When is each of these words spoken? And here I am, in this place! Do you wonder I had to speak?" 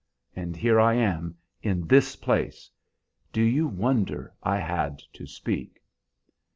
And 0.35 0.55
here 0.55 0.79
I 0.79 0.95
am, 0.95 1.37
in 1.61 1.85
this 1.85 2.15
place! 2.15 2.71
Do 3.31 3.43
you 3.43 3.67
wonder 3.67 4.33
I 4.41 4.57
had 4.57 4.97
to 5.13 5.27
speak?" 5.27 5.79